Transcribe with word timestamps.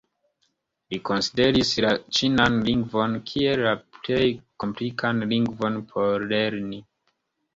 Li 0.93 0.97
konsideris 1.09 1.73
la 1.85 1.91
ĉinan 2.19 2.55
lingvon 2.69 3.13
kiel 3.31 3.61
la 3.67 3.73
plej 3.97 4.23
komplikan 4.63 5.23
lingvon 5.35 5.77
por 5.93 6.27
lerni. 6.33 6.81